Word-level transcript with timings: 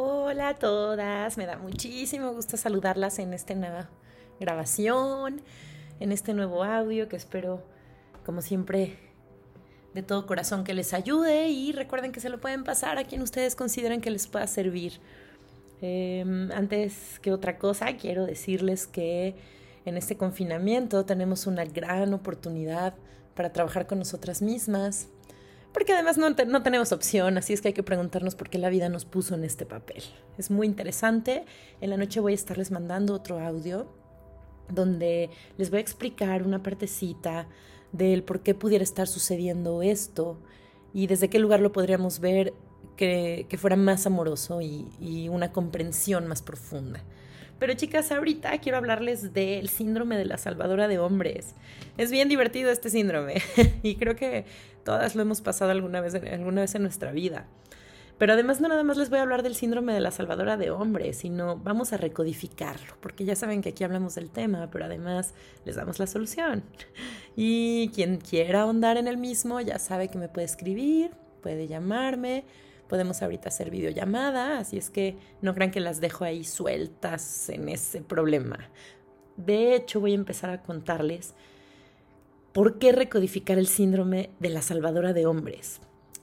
Hola 0.00 0.50
a 0.50 0.54
todas, 0.54 1.36
me 1.36 1.44
da 1.44 1.58
muchísimo 1.58 2.32
gusto 2.32 2.56
saludarlas 2.56 3.18
en 3.18 3.34
esta 3.34 3.56
nueva 3.56 3.90
grabación, 4.38 5.42
en 5.98 6.12
este 6.12 6.34
nuevo 6.34 6.62
audio 6.62 7.08
que 7.08 7.16
espero, 7.16 7.64
como 8.24 8.40
siempre, 8.40 8.96
de 9.94 10.04
todo 10.04 10.24
corazón 10.24 10.62
que 10.62 10.72
les 10.72 10.94
ayude 10.94 11.48
y 11.48 11.72
recuerden 11.72 12.12
que 12.12 12.20
se 12.20 12.28
lo 12.28 12.38
pueden 12.40 12.62
pasar 12.62 12.96
a 12.96 13.02
quien 13.02 13.22
ustedes 13.22 13.56
consideren 13.56 14.00
que 14.00 14.12
les 14.12 14.28
pueda 14.28 14.46
servir. 14.46 15.00
Em, 15.82 16.52
antes 16.52 17.18
que 17.18 17.32
otra 17.32 17.58
cosa, 17.58 17.96
quiero 17.96 18.24
decirles 18.24 18.86
que 18.86 19.34
en 19.84 19.96
este 19.96 20.16
confinamiento 20.16 21.06
tenemos 21.06 21.48
una 21.48 21.64
gran 21.64 22.14
oportunidad 22.14 22.94
para 23.34 23.52
trabajar 23.52 23.88
con 23.88 23.98
nosotras 23.98 24.42
mismas, 24.42 25.08
porque 25.78 25.92
además 25.92 26.18
no, 26.18 26.28
no, 26.30 26.62
tenemos 26.64 26.90
opción, 26.90 27.38
así 27.38 27.52
es 27.52 27.60
que 27.60 27.68
hay 27.68 27.72
que 27.72 27.84
preguntarnos 27.84 28.34
por 28.34 28.50
qué 28.50 28.58
la 28.58 28.68
vida 28.68 28.88
nos 28.88 29.04
puso 29.04 29.36
en 29.36 29.44
este 29.44 29.64
papel. 29.64 30.02
Es 30.36 30.50
muy 30.50 30.66
interesante. 30.66 31.44
En 31.80 31.90
la 31.90 31.96
noche 31.96 32.18
voy 32.18 32.32
a 32.32 32.34
estarles 32.34 32.72
mandando 32.72 33.14
otro 33.14 33.38
audio 33.38 33.88
donde 34.68 35.30
les 35.56 35.70
voy 35.70 35.76
a 35.76 35.80
explicar 35.80 36.42
una 36.42 36.64
partecita 36.64 37.46
del 37.92 38.24
por 38.24 38.40
qué 38.40 38.56
pudiera 38.56 38.82
estar 38.82 39.06
sucediendo 39.06 39.80
esto 39.80 40.40
y 40.92 41.06
desde 41.06 41.30
qué 41.30 41.38
lugar 41.38 41.60
lo 41.60 41.70
podríamos 41.70 42.18
ver 42.18 42.54
que, 42.96 43.46
que 43.48 43.56
fuera 43.56 43.76
más 43.76 44.04
amoroso 44.04 44.60
y, 44.60 44.88
y 44.98 45.28
una 45.28 45.52
comprensión 45.52 46.26
más 46.26 46.42
profunda. 46.42 47.04
Pero 47.58 47.74
chicas, 47.74 48.12
ahorita 48.12 48.58
quiero 48.58 48.78
hablarles 48.78 49.32
del 49.32 49.68
síndrome 49.68 50.16
de 50.16 50.24
la 50.24 50.38
salvadora 50.38 50.88
de 50.88 50.98
hombres. 50.98 51.54
Es 51.96 52.10
bien 52.10 52.28
divertido 52.28 52.70
este 52.70 52.90
síndrome 52.90 53.42
y 53.82 53.96
creo 53.96 54.14
que 54.16 54.44
todas 54.84 55.16
lo 55.16 55.22
hemos 55.22 55.40
pasado 55.40 55.70
alguna 55.70 56.00
vez, 56.00 56.14
alguna 56.14 56.60
vez 56.60 56.74
en 56.74 56.82
nuestra 56.82 57.12
vida. 57.12 57.46
Pero 58.18 58.32
además 58.32 58.60
no 58.60 58.68
nada 58.68 58.82
más 58.82 58.96
les 58.96 59.10
voy 59.10 59.20
a 59.20 59.22
hablar 59.22 59.44
del 59.44 59.54
síndrome 59.54 59.94
de 59.94 60.00
la 60.00 60.10
salvadora 60.10 60.56
de 60.56 60.72
hombres, 60.72 61.18
sino 61.18 61.56
vamos 61.56 61.92
a 61.92 61.96
recodificarlo, 61.96 62.96
porque 63.00 63.24
ya 63.24 63.36
saben 63.36 63.62
que 63.62 63.68
aquí 63.68 63.84
hablamos 63.84 64.16
del 64.16 64.30
tema, 64.30 64.68
pero 64.72 64.86
además 64.86 65.34
les 65.64 65.76
damos 65.76 66.00
la 66.00 66.08
solución. 66.08 66.64
Y 67.36 67.90
quien 67.94 68.18
quiera 68.18 68.62
ahondar 68.62 68.96
en 68.96 69.06
el 69.06 69.18
mismo 69.18 69.60
ya 69.60 69.78
sabe 69.78 70.08
que 70.08 70.18
me 70.18 70.28
puede 70.28 70.46
escribir, 70.46 71.12
puede 71.42 71.68
llamarme, 71.68 72.44
podemos 72.88 73.22
ahorita 73.22 73.48
hacer 73.48 73.70
videollamada, 73.70 74.58
así 74.58 74.78
es 74.78 74.90
que 74.90 75.16
no 75.42 75.54
crean 75.54 75.70
que 75.70 75.80
las 75.80 76.00
dejo 76.00 76.24
ahí 76.24 76.44
sueltas 76.44 77.48
en 77.48 77.68
ese 77.68 78.00
problema. 78.00 78.70
De 79.36 79.74
hecho, 79.74 80.00
voy 80.00 80.12
a 80.12 80.16
empezar 80.16 80.50
a 80.50 80.62
contarles 80.62 81.34
por 82.52 82.78
qué 82.78 82.92
recodificar 82.92 83.58
el 83.58 83.68
síndrome 83.68 84.30
de 84.40 84.50
la 84.50 84.62
salvadora 84.62 85.12
de 85.12 85.26
hombres. 85.26 85.80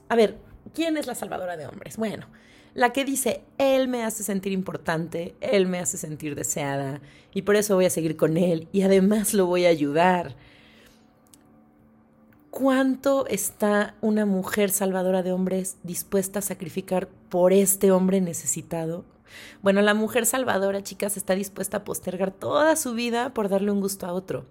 A 0.08 0.16
ver, 0.16 0.38
¿quién 0.74 0.96
es 0.96 1.06
la 1.06 1.14
salvadora 1.14 1.56
de 1.56 1.66
hombres? 1.66 1.96
Bueno, 1.96 2.26
la 2.74 2.92
que 2.92 3.06
dice, 3.06 3.42
él 3.56 3.88
me 3.88 4.04
hace 4.04 4.22
sentir 4.22 4.52
importante, 4.52 5.34
él 5.40 5.66
me 5.66 5.78
hace 5.78 5.96
sentir 5.96 6.34
deseada, 6.34 7.00
y 7.32 7.42
por 7.42 7.56
eso 7.56 7.74
voy 7.74 7.86
a 7.86 7.90
seguir 7.90 8.16
con 8.16 8.36
él, 8.36 8.68
y 8.70 8.82
además 8.82 9.32
lo 9.32 9.46
voy 9.46 9.64
a 9.64 9.70
ayudar 9.70 10.36
¿Cuánto 12.58 13.26
está 13.26 13.94
una 14.00 14.24
mujer 14.24 14.70
salvadora 14.70 15.22
de 15.22 15.30
hombres 15.30 15.76
dispuesta 15.82 16.38
a 16.38 16.42
sacrificar 16.42 17.06
por 17.28 17.52
este 17.52 17.92
hombre 17.92 18.22
necesitado? 18.22 19.04
Bueno, 19.60 19.82
la 19.82 19.92
mujer 19.92 20.24
salvadora, 20.24 20.82
chicas, 20.82 21.18
está 21.18 21.34
dispuesta 21.34 21.76
a 21.76 21.84
postergar 21.84 22.30
toda 22.30 22.74
su 22.76 22.94
vida 22.94 23.34
por 23.34 23.50
darle 23.50 23.72
un 23.72 23.82
gusto 23.82 24.06
a 24.06 24.14
otro. 24.14 24.46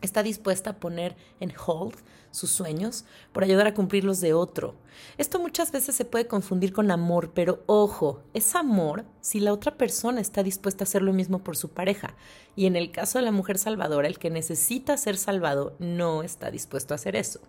Está 0.00 0.22
dispuesta 0.22 0.70
a 0.70 0.76
poner 0.80 1.16
en 1.40 1.52
hold 1.66 1.96
sus 2.30 2.50
sueños 2.50 3.04
por 3.32 3.42
ayudar 3.42 3.66
a 3.66 3.74
cumplir 3.74 4.04
los 4.04 4.20
de 4.20 4.34
otro. 4.34 4.74
Esto 5.16 5.38
muchas 5.38 5.72
veces 5.72 5.96
se 5.96 6.04
puede 6.04 6.26
confundir 6.26 6.72
con 6.72 6.90
amor, 6.90 7.32
pero 7.34 7.62
ojo, 7.66 8.22
es 8.34 8.54
amor 8.54 9.04
si 9.20 9.40
la 9.40 9.52
otra 9.52 9.76
persona 9.76 10.20
está 10.20 10.42
dispuesta 10.42 10.84
a 10.84 10.86
hacer 10.86 11.02
lo 11.02 11.12
mismo 11.12 11.40
por 11.40 11.56
su 11.56 11.70
pareja. 11.70 12.14
Y 12.54 12.66
en 12.66 12.76
el 12.76 12.90
caso 12.90 13.18
de 13.18 13.24
la 13.24 13.32
mujer 13.32 13.58
salvadora, 13.58 14.08
el 14.08 14.18
que 14.18 14.30
necesita 14.30 14.96
ser 14.96 15.16
salvado 15.16 15.74
no 15.78 16.22
está 16.22 16.50
dispuesto 16.50 16.94
a 16.94 16.96
hacer 16.96 17.16
eso. 17.16 17.40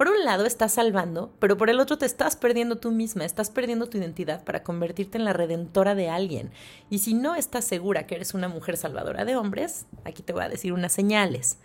Por 0.00 0.08
un 0.08 0.24
lado 0.24 0.46
estás 0.46 0.72
salvando, 0.72 1.30
pero 1.40 1.58
por 1.58 1.68
el 1.68 1.78
otro 1.78 1.98
te 1.98 2.06
estás 2.06 2.34
perdiendo 2.34 2.78
tú 2.78 2.90
misma, 2.90 3.26
estás 3.26 3.50
perdiendo 3.50 3.90
tu 3.90 3.98
identidad 3.98 4.42
para 4.44 4.62
convertirte 4.62 5.18
en 5.18 5.26
la 5.26 5.34
redentora 5.34 5.94
de 5.94 6.08
alguien. 6.08 6.52
Y 6.88 7.00
si 7.00 7.12
no 7.12 7.34
estás 7.34 7.66
segura 7.66 8.06
que 8.06 8.14
eres 8.14 8.32
una 8.32 8.48
mujer 8.48 8.78
salvadora 8.78 9.26
de 9.26 9.36
hombres, 9.36 9.84
aquí 10.06 10.22
te 10.22 10.32
voy 10.32 10.42
a 10.44 10.48
decir 10.48 10.72
unas 10.72 10.94
señales. 10.94 11.58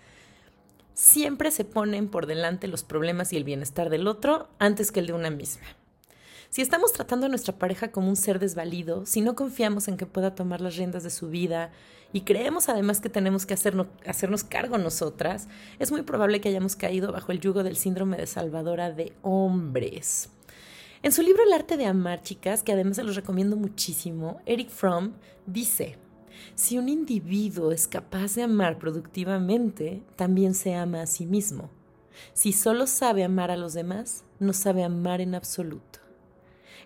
Siempre 0.93 1.49
se 1.49 1.63
ponen 1.63 2.09
por 2.09 2.25
delante 2.25 2.67
los 2.67 2.83
problemas 2.83 3.31
y 3.31 3.37
el 3.37 3.45
bienestar 3.45 3.89
del 3.89 4.05
otro 4.05 4.49
antes 4.59 4.91
que 4.91 4.99
el 4.99 5.07
de 5.07 5.13
una 5.13 5.29
misma. 5.29 5.63
Si 6.49 6.61
estamos 6.61 6.93
tratando 6.93 7.25
a 7.25 7.29
nuestra 7.29 7.57
pareja 7.57 7.91
como 7.91 8.09
un 8.09 8.15
ser 8.15 8.39
desvalido, 8.39 9.05
si 9.05 9.21
no 9.21 9.35
confiamos 9.35 9.87
en 9.87 9.97
que 9.97 10.05
pueda 10.05 10.35
tomar 10.35 10.61
las 10.61 10.77
riendas 10.77 11.03
de 11.03 11.09
su 11.09 11.29
vida 11.29 11.71
y 12.13 12.21
creemos 12.21 12.69
además 12.69 13.01
que 13.01 13.09
tenemos 13.09 13.45
que 13.45 13.53
hacernos, 13.53 13.87
hacernos 14.05 14.43
cargo 14.43 14.77
nosotras, 14.77 15.47
es 15.79 15.91
muy 15.91 16.03
probable 16.03 16.39
que 16.39 16.49
hayamos 16.49 16.75
caído 16.75 17.11
bajo 17.11 17.31
el 17.31 17.41
yugo 17.41 17.63
del 17.63 17.75
síndrome 17.75 18.17
de 18.17 18.27
salvadora 18.27 18.91
de 18.91 19.13
hombres. 19.21 20.29
En 21.03 21.11
su 21.11 21.21
libro 21.21 21.43
El 21.43 21.53
arte 21.53 21.77
de 21.77 21.85
amar, 21.85 22.21
chicas, 22.23 22.63
que 22.63 22.71
además 22.71 22.95
se 22.95 23.03
los 23.03 23.15
recomiendo 23.15 23.57
muchísimo, 23.57 24.41
Eric 24.45 24.69
Fromm 24.69 25.13
dice, 25.45 25.97
si 26.55 26.77
un 26.77 26.89
individuo 26.89 27.71
es 27.71 27.87
capaz 27.87 28.35
de 28.35 28.43
amar 28.43 28.79
productivamente, 28.79 30.01
también 30.15 30.53
se 30.53 30.73
ama 30.73 31.01
a 31.01 31.07
sí 31.07 31.25
mismo. 31.25 31.69
Si 32.33 32.53
solo 32.53 32.87
sabe 32.87 33.23
amar 33.23 33.51
a 33.51 33.57
los 33.57 33.73
demás, 33.73 34.23
no 34.39 34.53
sabe 34.53 34.83
amar 34.83 35.21
en 35.21 35.35
absoluto. 35.35 36.04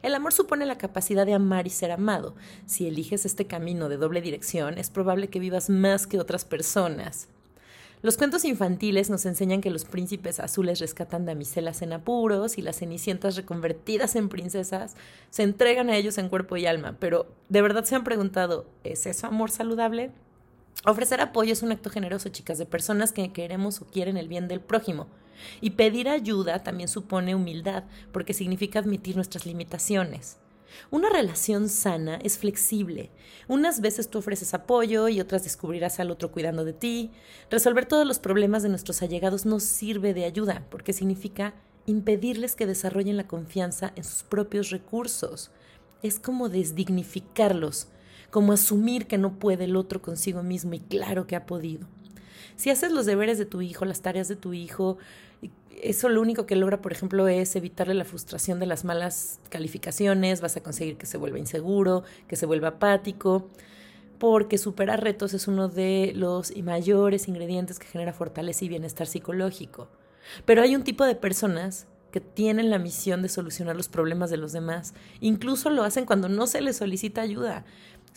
El 0.01 0.15
amor 0.15 0.33
supone 0.33 0.65
la 0.65 0.77
capacidad 0.77 1.25
de 1.25 1.33
amar 1.33 1.67
y 1.67 1.69
ser 1.69 1.91
amado. 1.91 2.35
Si 2.65 2.87
eliges 2.87 3.25
este 3.25 3.45
camino 3.45 3.89
de 3.89 3.97
doble 3.97 4.21
dirección, 4.21 4.77
es 4.77 4.89
probable 4.89 5.29
que 5.29 5.39
vivas 5.39 5.69
más 5.69 6.07
que 6.07 6.19
otras 6.19 6.45
personas. 6.45 7.27
Los 8.01 8.15
cuentos 8.15 8.45
infantiles 8.45 9.09
nos 9.09 9.25
enseñan 9.25 9.59
que 9.59 9.69
los 9.69 9.83
príncipes 9.83 10.39
azules 10.39 10.79
rescatan 10.79 11.25
damiselas 11.25 11.81
en 11.81 11.91
apuros 11.91 12.57
y 12.57 12.61
las 12.61 12.77
cenicientas 12.77 13.35
reconvertidas 13.35 14.15
en 14.15 14.29
princesas 14.29 14.95
se 15.31 15.43
entregan 15.43 15.89
a 15.89 15.97
ellos 15.97 16.17
en 16.17 16.29
cuerpo 16.29 16.55
y 16.55 16.65
alma. 16.65 16.95
Pero, 16.97 17.27
¿de 17.49 17.61
verdad 17.61 17.83
se 17.83 17.95
han 17.95 18.05
preguntado, 18.05 18.65
¿es 18.85 19.05
eso 19.05 19.27
amor 19.27 19.51
saludable? 19.51 20.11
Ofrecer 20.85 21.19
apoyo 21.19 21.51
es 21.51 21.61
un 21.61 21.73
acto 21.73 21.89
generoso, 21.89 22.29
chicas, 22.29 22.57
de 22.57 22.65
personas 22.65 23.11
que 23.11 23.33
queremos 23.33 23.81
o 23.81 23.85
quieren 23.85 24.15
el 24.15 24.29
bien 24.29 24.47
del 24.47 24.61
prójimo. 24.61 25.07
Y 25.61 25.71
pedir 25.71 26.09
ayuda 26.09 26.63
también 26.63 26.89
supone 26.89 27.35
humildad, 27.35 27.83
porque 28.11 28.33
significa 28.33 28.79
admitir 28.79 29.15
nuestras 29.15 29.45
limitaciones. 29.45 30.37
Una 30.91 31.09
relación 31.09 31.69
sana 31.69 32.19
es 32.23 32.37
flexible. 32.37 33.09
Unas 33.47 33.81
veces 33.81 34.09
tú 34.09 34.19
ofreces 34.19 34.53
apoyo 34.53 35.07
y 35.07 35.19
otras 35.19 35.43
descubrirás 35.43 35.99
al 35.99 36.11
otro 36.11 36.31
cuidando 36.31 36.65
de 36.65 36.73
ti. 36.73 37.11
Resolver 37.49 37.85
todos 37.85 38.07
los 38.07 38.19
problemas 38.19 38.63
de 38.63 38.69
nuestros 38.69 39.01
allegados 39.01 39.45
no 39.45 39.59
sirve 39.59 40.13
de 40.13 40.25
ayuda, 40.25 40.65
porque 40.69 40.93
significa 40.93 41.53
impedirles 41.85 42.55
que 42.55 42.67
desarrollen 42.67 43.17
la 43.17 43.27
confianza 43.27 43.93
en 43.95 44.03
sus 44.03 44.23
propios 44.23 44.69
recursos. 44.69 45.51
Es 46.03 46.19
como 46.19 46.49
desdignificarlos, 46.49 47.87
como 48.29 48.53
asumir 48.53 49.07
que 49.07 49.17
no 49.17 49.39
puede 49.39 49.65
el 49.65 49.75
otro 49.75 50.01
consigo 50.01 50.43
mismo 50.43 50.73
y 50.75 50.79
claro 50.79 51.27
que 51.27 51.35
ha 51.35 51.45
podido. 51.45 51.87
Si 52.55 52.69
haces 52.69 52.91
los 52.91 53.05
deberes 53.05 53.37
de 53.37 53.45
tu 53.45 53.61
hijo, 53.61 53.85
las 53.85 54.01
tareas 54.01 54.27
de 54.27 54.35
tu 54.35 54.53
hijo, 54.53 54.97
eso 55.81 56.09
lo 56.09 56.21
único 56.21 56.45
que 56.45 56.55
logra, 56.55 56.81
por 56.81 56.91
ejemplo, 56.91 57.27
es 57.27 57.55
evitarle 57.55 57.93
la 57.93 58.05
frustración 58.05 58.59
de 58.59 58.65
las 58.65 58.85
malas 58.85 59.39
calificaciones, 59.49 60.41
vas 60.41 60.57
a 60.57 60.63
conseguir 60.63 60.97
que 60.97 61.05
se 61.05 61.17
vuelva 61.17 61.39
inseguro, 61.39 62.03
que 62.27 62.35
se 62.35 62.45
vuelva 62.45 62.69
apático, 62.69 63.47
porque 64.19 64.57
superar 64.57 65.03
retos 65.03 65.33
es 65.33 65.47
uno 65.47 65.69
de 65.69 66.11
los 66.15 66.55
mayores 66.57 67.27
ingredientes 67.27 67.79
que 67.79 67.87
genera 67.87 68.13
fortaleza 68.13 68.65
y 68.65 68.69
bienestar 68.69 69.07
psicológico. 69.07 69.87
Pero 70.45 70.61
hay 70.61 70.75
un 70.75 70.83
tipo 70.83 71.05
de 71.05 71.15
personas 71.15 71.87
que 72.11 72.19
tienen 72.19 72.69
la 72.69 72.79
misión 72.79 73.21
de 73.21 73.29
solucionar 73.29 73.75
los 73.75 73.87
problemas 73.87 74.29
de 74.29 74.37
los 74.37 74.51
demás. 74.51 74.93
Incluso 75.21 75.69
lo 75.69 75.83
hacen 75.83 76.05
cuando 76.05 76.27
no 76.27 76.47
se 76.47 76.61
les 76.61 76.77
solicita 76.77 77.21
ayuda. 77.21 77.65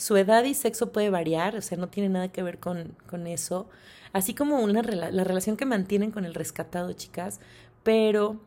Su 0.02 0.16
edad 0.16 0.42
y 0.42 0.54
sexo 0.54 0.90
puede 0.90 1.10
variar, 1.10 1.54
o 1.54 1.62
sea, 1.62 1.78
no 1.78 1.86
tiene 1.86 2.08
nada 2.08 2.26
que 2.26 2.42
ver 2.42 2.58
con, 2.58 2.96
con 3.06 3.28
eso. 3.28 3.68
Así 4.12 4.34
como 4.34 4.58
una, 4.58 4.82
la 4.82 5.22
relación 5.22 5.56
que 5.56 5.64
mantienen 5.64 6.10
con 6.10 6.24
el 6.24 6.34
rescatado, 6.34 6.92
chicas, 6.92 7.38
pero 7.84 8.40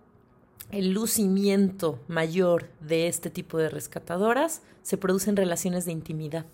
el 0.71 0.91
lucimiento 0.91 2.01
mayor 2.09 2.67
de 2.81 3.07
este 3.07 3.29
tipo 3.29 3.57
de 3.57 3.69
rescatadoras 3.69 4.63
se 4.81 4.97
produce 4.97 5.29
en 5.29 5.37
relaciones 5.37 5.85
de 5.85 5.93
intimidad. 5.93 6.45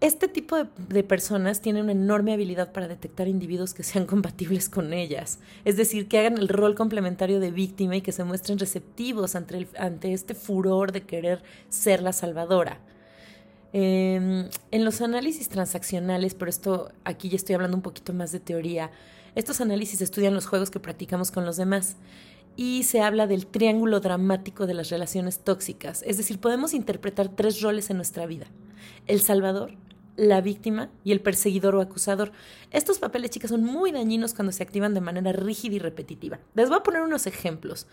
Este 0.00 0.28
tipo 0.28 0.58
de, 0.62 1.02
personas 1.02 1.60
tienen 1.60 1.82
una 1.82 1.92
enorme 1.92 2.34
habilidad 2.34 2.70
para 2.70 2.86
detectar 2.86 3.26
individuos 3.26 3.74
que 3.74 3.82
sean 3.82 4.06
compatibles 4.14 4.68
con 4.68 4.92
ellas, 4.92 5.40
es 5.64 5.76
decir, 5.76 6.06
que 6.06 6.20
hagan 6.20 6.38
el 6.38 6.46
rol 6.46 6.76
complementario 6.76 7.40
de 7.40 7.50
víctima 7.50 7.96
y 7.96 8.00
que 8.00 8.12
se 8.12 8.22
muestren 8.22 8.60
receptivos 8.60 9.34
ante, 9.34 9.66
ante 9.76 10.12
este 10.12 10.36
furor 10.36 10.92
de 10.92 11.02
querer 11.02 11.42
ser 11.68 12.00
la 12.00 12.12
salvadora. 12.12 12.78
Em, 13.72 14.50
en 14.70 14.84
los 14.84 15.00
análisis 15.00 15.48
transaccionales, 15.48 16.34
pero 16.34 16.50
esto 16.50 16.92
aquí 17.04 17.30
ya 17.30 17.36
estoy 17.36 17.54
hablando 17.54 17.76
un 17.76 17.82
poquito 17.82 18.12
más 18.12 18.30
de 18.30 18.40
teoría, 18.40 18.90
estos 19.34 19.62
análisis 19.62 20.02
estudian 20.02 20.34
los 20.34 20.46
juegos 20.46 20.70
que 20.70 20.78
practicamos 20.78 21.30
con 21.30 21.46
los 21.46 21.56
demás 21.56 21.96
y 22.54 22.82
se 22.82 23.00
habla 23.00 23.26
del 23.26 23.46
triángulo 23.46 24.00
dramático 24.00 24.66
de 24.66 24.74
las 24.74 24.90
relaciones 24.90 25.38
tóxicas. 25.38 26.02
Es 26.06 26.18
decir, 26.18 26.38
podemos 26.38 26.74
interpretar 26.74 27.30
tres 27.30 27.62
roles 27.62 27.88
en 27.88 27.96
nuestra 27.96 28.26
vida. 28.26 28.46
El 29.06 29.22
salvador, 29.22 29.72
la 30.16 30.42
víctima 30.42 30.90
y 31.02 31.12
el 31.12 31.22
perseguidor 31.22 31.74
o 31.74 31.80
acusador. 31.80 32.32
Estos 32.70 32.98
papeles, 32.98 33.30
chicas, 33.30 33.50
son 33.50 33.64
muy 33.64 33.90
dañinos 33.90 34.34
cuando 34.34 34.52
se 34.52 34.62
activan 34.62 34.92
de 34.92 35.00
manera 35.00 35.32
rígida 35.32 35.76
y 35.76 35.78
repetitiva. 35.78 36.40
Les 36.54 36.68
voy 36.68 36.78
a 36.78 36.82
poner 36.82 37.00
unos 37.00 37.26
ejemplos. 37.26 37.86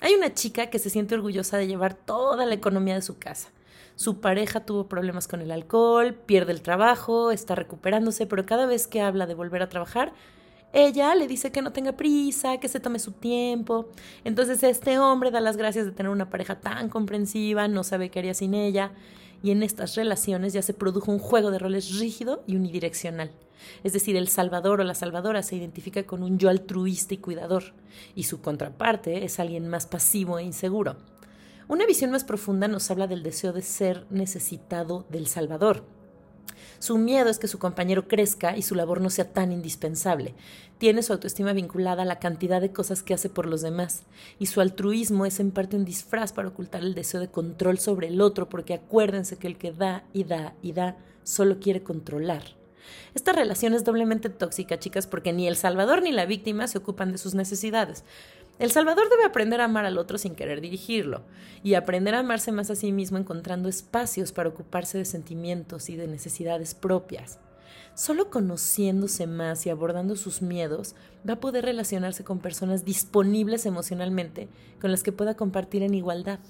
Hay 0.00 0.14
una 0.14 0.32
chica 0.32 0.70
que 0.70 0.78
se 0.78 0.88
siente 0.88 1.14
orgullosa 1.14 1.58
de 1.58 1.66
llevar 1.66 1.92
toda 1.92 2.46
la 2.46 2.54
economía 2.54 2.94
de 2.94 3.02
su 3.02 3.18
casa. 3.18 3.50
Su 4.00 4.18
pareja 4.18 4.60
tuvo 4.60 4.88
problemas 4.88 5.28
con 5.28 5.42
el 5.42 5.50
alcohol, 5.50 6.14
pierde 6.14 6.52
el 6.52 6.62
trabajo, 6.62 7.32
está 7.32 7.54
recuperándose, 7.54 8.26
pero 8.26 8.46
cada 8.46 8.64
vez 8.64 8.86
que 8.86 9.02
habla 9.02 9.26
de 9.26 9.34
volver 9.34 9.60
a 9.60 9.68
trabajar, 9.68 10.14
ella 10.72 11.14
le 11.14 11.28
dice 11.28 11.52
que 11.52 11.60
no 11.60 11.72
tenga 11.74 11.92
prisa, 11.92 12.56
que 12.56 12.68
se 12.68 12.80
tome 12.80 12.98
su 12.98 13.12
tiempo. 13.12 13.90
Entonces 14.24 14.62
este 14.62 14.98
hombre 14.98 15.30
da 15.30 15.40
las 15.40 15.58
gracias 15.58 15.84
de 15.84 15.92
tener 15.92 16.08
una 16.08 16.30
pareja 16.30 16.60
tan 16.60 16.88
comprensiva, 16.88 17.68
no 17.68 17.84
sabe 17.84 18.08
qué 18.08 18.20
haría 18.20 18.32
sin 18.32 18.54
ella 18.54 18.92
y 19.42 19.50
en 19.50 19.62
estas 19.62 19.96
relaciones 19.96 20.54
ya 20.54 20.62
se 20.62 20.72
produjo 20.72 21.12
un 21.12 21.18
juego 21.18 21.50
de 21.50 21.58
roles 21.58 21.98
rígido 21.98 22.42
y 22.46 22.56
unidireccional. 22.56 23.30
Es 23.84 23.92
decir, 23.92 24.16
el 24.16 24.28
salvador 24.28 24.80
o 24.80 24.84
la 24.84 24.94
salvadora 24.94 25.42
se 25.42 25.56
identifica 25.56 26.04
con 26.04 26.22
un 26.22 26.38
yo 26.38 26.48
altruista 26.48 27.12
y 27.12 27.18
cuidador, 27.18 27.74
y 28.14 28.22
su 28.22 28.40
contraparte 28.40 29.26
es 29.26 29.38
alguien 29.38 29.68
más 29.68 29.84
pasivo 29.84 30.38
e 30.38 30.44
inseguro. 30.44 30.96
Una 31.70 31.86
visión 31.86 32.10
más 32.10 32.24
profunda 32.24 32.66
nos 32.66 32.90
habla 32.90 33.06
del 33.06 33.22
deseo 33.22 33.52
de 33.52 33.62
ser 33.62 34.04
necesitado 34.10 35.06
del 35.08 35.28
salvador, 35.28 35.84
su 36.80 36.98
miedo 36.98 37.30
es 37.30 37.38
que 37.38 37.46
su 37.46 37.60
compañero 37.60 38.08
crezca 38.08 38.56
y 38.56 38.62
su 38.62 38.74
labor 38.74 39.00
no 39.00 39.08
sea 39.08 39.32
tan 39.32 39.52
indispensable. 39.52 40.34
Tiene 40.78 41.04
su 41.04 41.12
autoestima 41.12 41.52
vinculada 41.52 42.02
a 42.02 42.06
la 42.06 42.18
cantidad 42.18 42.60
de 42.60 42.72
cosas 42.72 43.04
que 43.04 43.14
hace 43.14 43.28
por 43.28 43.46
los 43.46 43.62
demás, 43.62 44.02
y 44.40 44.46
su 44.46 44.60
altruismo 44.60 45.26
es 45.26 45.38
en 45.38 45.52
parte 45.52 45.76
un 45.76 45.84
disfraz 45.84 46.32
para 46.32 46.48
ocultar 46.48 46.80
el 46.80 46.94
deseo 46.96 47.20
de 47.20 47.30
control 47.30 47.78
sobre 47.78 48.08
el 48.08 48.20
otro, 48.20 48.48
porque 48.48 48.74
acuérdense 48.74 49.36
que 49.36 49.46
el 49.46 49.56
que 49.56 49.70
da 49.70 50.02
y 50.12 50.24
da 50.24 50.54
y 50.62 50.72
da 50.72 50.96
solo 51.22 51.60
quiere 51.60 51.84
controlar. 51.84 52.42
Esta 53.14 53.32
relación 53.32 53.74
es 53.74 53.84
doblemente 53.84 54.28
tóxica, 54.28 54.78
chicas, 54.78 55.06
porque 55.06 55.32
ni 55.32 55.46
el 55.46 55.56
salvador 55.56 56.02
ni 56.02 56.12
la 56.12 56.26
víctima 56.26 56.66
se 56.66 56.78
ocupan 56.78 57.12
de 57.12 57.18
sus 57.18 57.34
necesidades. 57.34 58.04
El 58.60 58.70
Salvador 58.70 59.08
debe 59.08 59.24
aprender 59.24 59.62
a 59.62 59.64
amar 59.64 59.86
al 59.86 59.96
otro 59.96 60.18
sin 60.18 60.34
querer 60.34 60.60
dirigirlo, 60.60 61.22
y 61.62 61.74
aprender 61.74 62.14
a 62.14 62.18
amarse 62.18 62.52
más 62.52 62.68
a 62.68 62.74
sí 62.74 62.92
mismo 62.92 63.16
encontrando 63.16 63.70
espacios 63.70 64.32
para 64.32 64.50
ocuparse 64.50 64.98
de 64.98 65.06
sentimientos 65.06 65.88
y 65.88 65.96
de 65.96 66.06
necesidades 66.06 66.74
propias. 66.74 67.38
Solo 67.94 68.28
conociéndose 68.28 69.26
más 69.26 69.64
y 69.64 69.70
abordando 69.70 70.14
sus 70.14 70.42
miedos, 70.42 70.94
va 71.26 71.34
a 71.34 71.40
poder 71.40 71.64
relacionarse 71.64 72.22
con 72.22 72.38
personas 72.38 72.84
disponibles 72.84 73.64
emocionalmente 73.64 74.50
con 74.78 74.90
las 74.90 75.02
que 75.02 75.12
pueda 75.12 75.36
compartir 75.36 75.82
en 75.82 75.94
igualdad. 75.94 76.40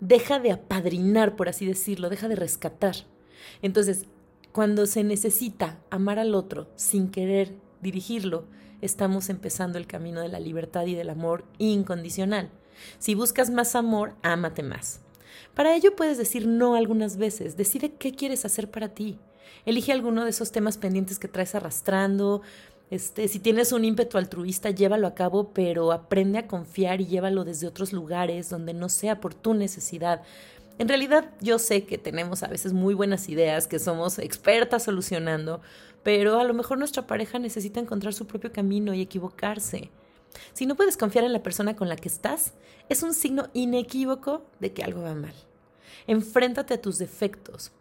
Deja 0.00 0.38
de 0.38 0.52
apadrinar, 0.52 1.36
por 1.36 1.50
así 1.50 1.66
decirlo, 1.66 2.08
deja 2.08 2.28
de 2.28 2.36
rescatar. 2.36 2.96
Entonces, 3.60 4.06
cuando 4.52 4.86
se 4.86 5.04
necesita 5.04 5.80
amar 5.90 6.18
al 6.18 6.34
otro 6.34 6.66
sin 6.76 7.10
querer 7.10 7.65
dirigirlo, 7.86 8.44
estamos 8.80 9.30
empezando 9.30 9.78
el 9.78 9.86
camino 9.86 10.20
de 10.20 10.28
la 10.28 10.40
libertad 10.40 10.86
y 10.86 10.96
del 10.96 11.08
amor 11.08 11.44
incondicional. 11.58 12.50
Si 12.98 13.14
buscas 13.14 13.48
más 13.48 13.76
amor, 13.76 14.14
ámate 14.22 14.64
más. 14.64 15.02
Para 15.54 15.76
ello 15.76 15.94
puedes 15.94 16.18
decir 16.18 16.48
no 16.48 16.74
algunas 16.74 17.16
veces, 17.16 17.56
decide 17.56 17.92
qué 17.92 18.12
quieres 18.12 18.44
hacer 18.44 18.72
para 18.72 18.88
ti. 18.88 19.20
Elige 19.64 19.92
alguno 19.92 20.24
de 20.24 20.30
esos 20.30 20.50
temas 20.50 20.78
pendientes 20.78 21.20
que 21.20 21.28
traes 21.28 21.54
arrastrando. 21.54 22.42
Este, 22.90 23.28
si 23.28 23.38
tienes 23.38 23.70
un 23.70 23.84
ímpetu 23.84 24.18
altruista, 24.18 24.70
llévalo 24.70 25.06
a 25.06 25.14
cabo, 25.14 25.52
pero 25.52 25.92
aprende 25.92 26.38
a 26.38 26.48
confiar 26.48 27.00
y 27.00 27.06
llévalo 27.06 27.44
desde 27.44 27.68
otros 27.68 27.92
lugares 27.92 28.50
donde 28.50 28.74
no 28.74 28.88
sea 28.88 29.20
por 29.20 29.32
tu 29.32 29.54
necesidad. 29.54 30.22
En 30.78 30.88
realidad 30.88 31.30
yo 31.40 31.58
sé 31.58 31.84
que 31.84 31.96
tenemos 31.96 32.42
a 32.42 32.48
veces 32.48 32.72
muy 32.72 32.94
buenas 32.94 33.28
ideas, 33.28 33.66
que 33.66 33.78
somos 33.78 34.18
expertas 34.18 34.84
solucionando, 34.84 35.60
pero 36.02 36.38
a 36.38 36.44
lo 36.44 36.52
mejor 36.52 36.78
nuestra 36.78 37.06
pareja 37.06 37.38
necesita 37.38 37.80
encontrar 37.80 38.12
su 38.12 38.26
propio 38.26 38.52
camino 38.52 38.92
y 38.92 39.00
equivocarse. 39.00 39.90
Si 40.52 40.66
no 40.66 40.76
puedes 40.76 40.98
confiar 40.98 41.24
en 41.24 41.32
la 41.32 41.42
persona 41.42 41.76
con 41.76 41.88
la 41.88 41.96
que 41.96 42.08
estás, 42.08 42.52
es 42.90 43.02
un 43.02 43.14
signo 43.14 43.48
inequívoco 43.54 44.44
de 44.60 44.72
que 44.72 44.82
algo 44.82 45.02
va 45.02 45.14
mal. 45.14 45.34
Enfréntate 46.06 46.74
a 46.74 46.80
tus 46.82 46.98
defectos, 46.98 47.72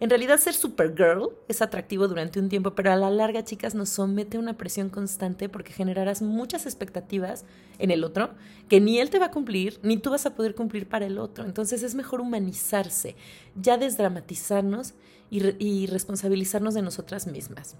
en 0.00 0.10
realidad 0.10 0.38
ser 0.38 0.54
Supergirl 0.54 1.30
es 1.48 1.62
atractivo 1.62 2.08
durante 2.08 2.40
un 2.40 2.48
tiempo, 2.48 2.74
pero 2.74 2.92
a 2.92 2.96
la 2.96 3.10
larga, 3.10 3.44
chicas, 3.44 3.74
nos 3.74 3.88
somete 3.88 4.36
a 4.36 4.40
una 4.40 4.56
presión 4.56 4.88
constante 4.88 5.48
porque 5.48 5.72
generarás 5.72 6.22
muchas 6.22 6.66
expectativas 6.66 7.44
en 7.78 7.90
el 7.90 8.04
otro 8.04 8.30
que 8.68 8.80
ni 8.80 8.98
él 8.98 9.10
te 9.10 9.18
va 9.18 9.26
a 9.26 9.30
cumplir, 9.30 9.78
ni 9.82 9.96
tú 9.96 10.10
vas 10.10 10.26
a 10.26 10.34
poder 10.34 10.54
cumplir 10.54 10.88
para 10.88 11.06
el 11.06 11.18
otro. 11.18 11.44
Entonces 11.44 11.82
es 11.82 11.94
mejor 11.94 12.20
humanizarse, 12.20 13.16
ya 13.54 13.78
desdramatizarnos 13.78 14.94
y, 15.30 15.64
y 15.64 15.86
responsabilizarnos 15.86 16.74
de 16.74 16.82
nosotras 16.82 17.26
mismas. 17.26 17.76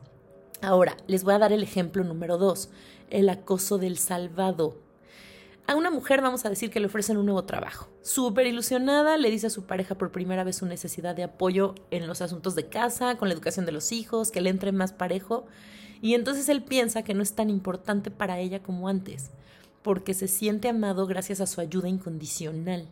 Ahora, 0.62 0.96
les 1.08 1.24
voy 1.24 1.34
a 1.34 1.38
dar 1.38 1.52
el 1.52 1.62
ejemplo 1.62 2.04
número 2.04 2.38
dos, 2.38 2.70
el 3.10 3.28
acoso 3.28 3.78
del 3.78 3.98
salvado. 3.98 4.76
A 5.66 5.76
una 5.76 5.90
mujer 5.90 6.20
vamos 6.20 6.44
a 6.44 6.50
decir 6.50 6.70
que 6.70 6.80
le 6.80 6.86
ofrecen 6.86 7.16
un 7.16 7.26
nuevo 7.26 7.44
trabajo. 7.44 7.88
Súper 8.02 8.46
ilusionada, 8.46 9.16
le 9.16 9.30
dice 9.30 9.46
a 9.46 9.50
su 9.50 9.64
pareja 9.64 9.94
por 9.94 10.10
primera 10.10 10.42
vez 10.42 10.56
su 10.56 10.66
necesidad 10.66 11.14
de 11.14 11.22
apoyo 11.22 11.76
en 11.90 12.08
los 12.08 12.20
asuntos 12.20 12.56
de 12.56 12.68
casa, 12.68 13.16
con 13.16 13.28
la 13.28 13.34
educación 13.34 13.64
de 13.64 13.72
los 13.72 13.92
hijos, 13.92 14.32
que 14.32 14.40
le 14.40 14.50
entre 14.50 14.72
más 14.72 14.92
parejo. 14.92 15.46
Y 16.00 16.14
entonces 16.14 16.48
él 16.48 16.64
piensa 16.64 17.04
que 17.04 17.14
no 17.14 17.22
es 17.22 17.34
tan 17.34 17.48
importante 17.48 18.10
para 18.10 18.40
ella 18.40 18.60
como 18.60 18.88
antes, 18.88 19.30
porque 19.82 20.14
se 20.14 20.26
siente 20.26 20.68
amado 20.68 21.06
gracias 21.06 21.40
a 21.40 21.46
su 21.46 21.60
ayuda 21.60 21.88
incondicional. 21.88 22.88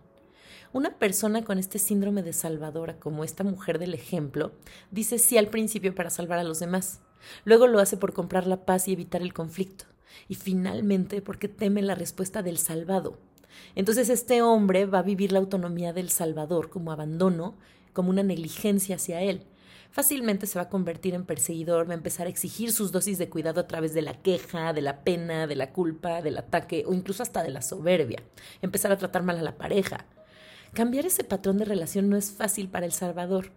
Una 0.72 0.96
persona 0.96 1.42
con 1.42 1.58
este 1.58 1.80
síndrome 1.80 2.22
de 2.22 2.32
salvadora, 2.32 3.00
como 3.00 3.24
esta 3.24 3.42
mujer 3.42 3.80
del 3.80 3.94
ejemplo, 3.94 4.52
dice 4.92 5.18
sí 5.18 5.36
al 5.36 5.48
principio 5.48 5.92
para 5.92 6.10
salvar 6.10 6.38
a 6.38 6.44
los 6.44 6.60
demás. 6.60 7.00
Luego 7.44 7.66
lo 7.66 7.80
hace 7.80 7.96
por 7.96 8.12
comprar 8.12 8.46
la 8.46 8.64
paz 8.64 8.86
y 8.86 8.92
evitar 8.92 9.22
el 9.22 9.34
conflicto 9.34 9.86
y 10.28 10.34
finalmente 10.34 11.22
porque 11.22 11.48
teme 11.48 11.82
la 11.82 11.94
respuesta 11.94 12.42
del 12.42 12.58
salvado. 12.58 13.18
Entonces 13.74 14.08
este 14.08 14.42
hombre 14.42 14.86
va 14.86 15.00
a 15.00 15.02
vivir 15.02 15.32
la 15.32 15.38
autonomía 15.38 15.92
del 15.92 16.10
Salvador 16.10 16.70
como 16.70 16.92
abandono, 16.92 17.56
como 17.92 18.10
una 18.10 18.22
negligencia 18.22 18.96
hacia 18.96 19.22
él. 19.22 19.44
Fácilmente 19.90 20.46
se 20.46 20.58
va 20.58 20.66
a 20.66 20.68
convertir 20.68 21.14
en 21.14 21.24
perseguidor, 21.24 21.88
va 21.88 21.94
a 21.94 21.96
empezar 21.96 22.28
a 22.28 22.30
exigir 22.30 22.72
sus 22.72 22.92
dosis 22.92 23.18
de 23.18 23.28
cuidado 23.28 23.60
a 23.60 23.66
través 23.66 23.92
de 23.92 24.02
la 24.02 24.14
queja, 24.14 24.72
de 24.72 24.82
la 24.82 25.02
pena, 25.02 25.48
de 25.48 25.56
la 25.56 25.72
culpa, 25.72 26.22
del 26.22 26.38
ataque 26.38 26.84
o 26.86 26.94
incluso 26.94 27.24
hasta 27.24 27.42
de 27.42 27.50
la 27.50 27.60
soberbia. 27.60 28.22
Empezar 28.62 28.92
a 28.92 28.98
tratar 28.98 29.24
mal 29.24 29.38
a 29.38 29.42
la 29.42 29.58
pareja. 29.58 30.06
Cambiar 30.72 31.06
ese 31.06 31.24
patrón 31.24 31.58
de 31.58 31.64
relación 31.64 32.08
no 32.08 32.16
es 32.16 32.30
fácil 32.30 32.68
para 32.68 32.86
el 32.86 32.92
Salvador. 32.92 33.50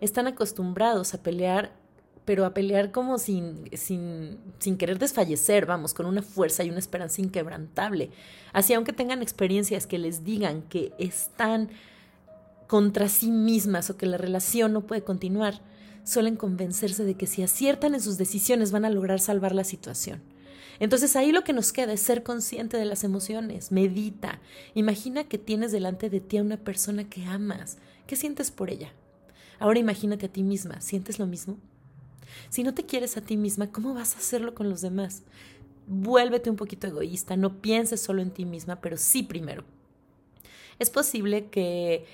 Están 0.00 0.26
acostumbrados 0.26 1.14
a 1.14 1.22
pelear 1.22 1.72
pero 2.24 2.46
a 2.46 2.54
pelear 2.54 2.90
como 2.90 3.18
sin, 3.18 3.68
sin, 3.76 4.38
sin 4.58 4.76
querer 4.76 4.98
desfallecer, 4.98 5.66
vamos, 5.66 5.92
con 5.92 6.06
una 6.06 6.22
fuerza 6.22 6.64
y 6.64 6.70
una 6.70 6.78
esperanza 6.78 7.20
inquebrantable. 7.20 8.10
Así, 8.52 8.72
aunque 8.72 8.92
tengan 8.92 9.22
experiencias 9.22 9.86
que 9.86 9.98
les 9.98 10.24
digan 10.24 10.62
que 10.62 10.92
están 10.98 11.68
contra 12.66 13.08
sí 13.08 13.30
mismas 13.30 13.90
o 13.90 13.96
que 13.96 14.06
la 14.06 14.16
relación 14.16 14.72
no 14.72 14.82
puede 14.82 15.02
continuar, 15.02 15.60
suelen 16.02 16.36
convencerse 16.36 17.04
de 17.04 17.14
que 17.14 17.26
si 17.26 17.42
aciertan 17.42 17.94
en 17.94 18.00
sus 18.00 18.18
decisiones 18.18 18.72
van 18.72 18.84
a 18.84 18.90
lograr 18.90 19.20
salvar 19.20 19.54
la 19.54 19.64
situación. 19.64 20.22
Entonces 20.80 21.14
ahí 21.14 21.30
lo 21.30 21.44
que 21.44 21.52
nos 21.52 21.72
queda 21.72 21.92
es 21.92 22.00
ser 22.00 22.22
consciente 22.22 22.76
de 22.76 22.84
las 22.84 23.04
emociones, 23.04 23.70
medita, 23.70 24.40
imagina 24.74 25.24
que 25.24 25.38
tienes 25.38 25.72
delante 25.72 26.10
de 26.10 26.20
ti 26.20 26.38
a 26.38 26.42
una 26.42 26.56
persona 26.56 27.08
que 27.08 27.24
amas, 27.24 27.78
¿qué 28.06 28.16
sientes 28.16 28.50
por 28.50 28.70
ella? 28.70 28.92
Ahora 29.60 29.78
imagínate 29.78 30.26
a 30.26 30.32
ti 30.32 30.42
misma, 30.42 30.80
¿sientes 30.80 31.18
lo 31.18 31.26
mismo? 31.26 31.58
Si 32.48 32.62
no 32.62 32.74
te 32.74 32.86
quieres 32.86 33.16
a 33.16 33.20
ti 33.20 33.36
misma, 33.36 33.70
¿cómo 33.72 33.94
vas 33.94 34.14
a 34.14 34.18
hacerlo 34.18 34.54
con 34.54 34.68
los 34.68 34.80
demás? 34.80 35.22
Vuélvete 35.86 36.50
un 36.50 36.56
poquito 36.56 36.86
egoísta, 36.86 37.36
no 37.36 37.60
pienses 37.60 38.00
solo 38.00 38.22
en 38.22 38.30
ti 38.30 38.44
misma, 38.44 38.80
pero 38.80 38.96
sí 38.96 39.22
primero. 39.22 39.64
Es 40.78 40.90
posible 40.90 41.46
que 41.46 42.06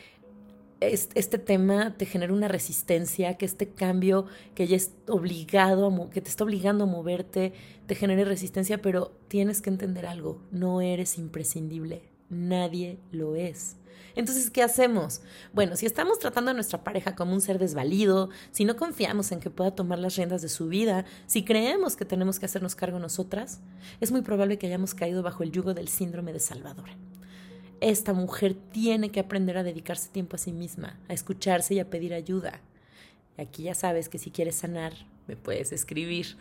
este 0.80 1.38
tema 1.38 1.94
te 1.96 2.06
genere 2.06 2.32
una 2.32 2.48
resistencia, 2.48 3.36
que 3.36 3.44
este 3.44 3.68
cambio 3.68 4.26
que 4.54 4.66
ya 4.66 4.76
es 4.76 4.92
obligado, 5.08 6.10
que 6.10 6.20
te 6.20 6.30
está 6.30 6.44
obligando 6.44 6.84
a 6.84 6.86
moverte, 6.86 7.52
te 7.86 7.94
genere 7.94 8.24
resistencia, 8.24 8.80
pero 8.80 9.12
tienes 9.28 9.60
que 9.60 9.70
entender 9.70 10.06
algo, 10.06 10.40
no 10.50 10.80
eres 10.80 11.18
imprescindible, 11.18 12.02
nadie 12.30 12.98
lo 13.12 13.36
es. 13.36 13.76
Entonces, 14.14 14.50
¿qué 14.50 14.62
hacemos? 14.62 15.22
Bueno, 15.52 15.76
si 15.76 15.86
estamos 15.86 16.18
tratando 16.18 16.50
a 16.50 16.54
nuestra 16.54 16.82
pareja 16.82 17.14
como 17.14 17.32
un 17.32 17.40
ser 17.40 17.58
desvalido, 17.58 18.30
si 18.50 18.64
no 18.64 18.76
confiamos 18.76 19.30
en 19.32 19.40
que 19.40 19.50
pueda 19.50 19.74
tomar 19.74 19.98
las 19.98 20.16
riendas 20.16 20.42
de 20.42 20.48
su 20.48 20.68
vida, 20.68 21.04
si 21.26 21.44
creemos 21.44 21.96
que 21.96 22.04
tenemos 22.04 22.38
que 22.38 22.46
hacernos 22.46 22.74
cargo 22.74 22.98
nosotras, 22.98 23.60
es 24.00 24.10
muy 24.10 24.22
probable 24.22 24.58
que 24.58 24.66
hayamos 24.66 24.94
caído 24.94 25.22
bajo 25.22 25.42
el 25.42 25.52
yugo 25.52 25.74
del 25.74 25.88
síndrome 25.88 26.32
de 26.32 26.40
Salvador. 26.40 26.90
Esta 27.80 28.12
mujer 28.12 28.54
tiene 28.54 29.10
que 29.10 29.20
aprender 29.20 29.56
a 29.56 29.62
dedicarse 29.62 30.10
tiempo 30.10 30.36
a 30.36 30.38
sí 30.38 30.52
misma, 30.52 30.98
a 31.08 31.14
escucharse 31.14 31.74
y 31.74 31.78
a 31.80 31.88
pedir 31.88 32.12
ayuda. 32.12 32.60
Aquí 33.38 33.64
ya 33.64 33.74
sabes 33.74 34.08
que 34.08 34.18
si 34.18 34.30
quieres 34.30 34.56
sanar, 34.56 34.92
me 35.26 35.36
puedes 35.36 35.72
escribir 35.72 36.36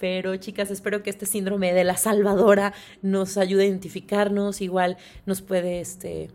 Pero 0.00 0.34
chicas, 0.36 0.70
espero 0.70 1.02
que 1.02 1.10
este 1.10 1.26
síndrome 1.26 1.74
de 1.74 1.84
la 1.84 1.96
salvadora 1.96 2.72
nos 3.02 3.36
ayude 3.36 3.64
a 3.64 3.66
identificarnos, 3.66 4.62
igual 4.62 4.96
nos 5.26 5.42
puede 5.42 5.80
este, 5.80 6.30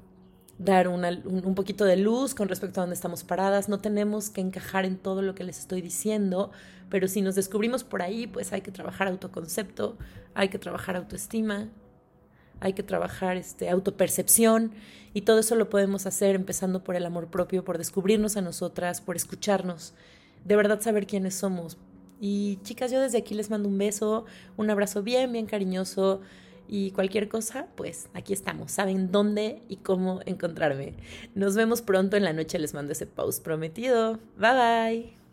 dar 0.60 0.88
un, 0.88 1.56
poquito 1.56 1.84
de 1.84 1.98
luz 1.98 2.36
con 2.36 2.48
respecto 2.48 2.80
a 2.80 2.84
dónde 2.84 2.94
estamos 2.94 3.24
paradas. 3.24 3.68
No 3.68 3.80
tenemos 3.80 4.30
que 4.30 4.42
encajar 4.42 4.86
en 4.86 4.98
todo 4.98 5.24
lo 5.24 5.34
que 5.34 5.44
les 5.44 5.58
estoy 5.58 5.82
diciendo, 5.82 6.52
pero 6.90 7.08
si 7.08 7.24
nos 7.24 7.34
descubrimos 7.34 7.84
por 7.84 8.04
ahí, 8.04 8.28
pues 8.28 8.54
hay 8.54 8.62
que 8.62 8.72
trabajar 8.72 9.08
autoconcepto, 9.08 9.98
hay 10.36 10.50
que 10.50 10.60
trabajar 10.60 10.96
autoestima, 10.96 11.68
hay 12.60 12.74
que 12.74 12.84
trabajar 12.84 13.36
este, 13.36 13.70
autopercepción 13.70 14.74
y 15.16 15.22
todo 15.22 15.40
eso 15.40 15.56
lo 15.56 15.70
podemos 15.70 16.06
hacer 16.06 16.36
empezando 16.36 16.84
por 16.84 16.96
el 16.96 17.06
amor 17.06 17.28
propio, 17.28 17.66
por 17.66 17.80
descubrirnos 17.80 18.38
a 18.38 18.42
nosotras, 18.42 19.02
por 19.02 19.16
escucharnos, 19.16 19.96
de 20.44 20.56
verdad 20.56 20.80
saber 20.82 21.08
quiénes 21.08 21.34
somos, 21.34 21.78
y 22.20 22.60
chicas, 22.64 22.92
yo 22.92 23.00
desde 23.02 23.18
aquí 23.18 23.34
les 23.34 23.50
mando 23.50 23.70
un 23.70 23.78
beso, 23.78 24.26
un 24.58 24.70
abrazo 24.70 25.04
bien, 25.04 25.32
bien 25.32 25.46
cariñoso 25.46 26.22
y 26.68 26.92
cualquier 26.92 27.30
cosa, 27.30 27.68
pues 27.76 28.08
aquí 28.14 28.34
estamos. 28.34 28.72
Saben 28.72 29.12
dónde 29.12 29.62
y 29.70 29.78
cómo 29.78 30.22
encontrarme. 30.26 30.94
Nos 31.36 31.56
vemos 31.56 31.82
pronto 31.82 32.18
en 32.18 32.24
la 32.24 32.34
noche, 32.34 32.60
les 32.60 32.74
mando 32.74 32.94
ese 32.94 33.06
post 33.06 33.44
prometido. 33.44 34.20
Bye 34.38 34.54
bye. 34.54 35.25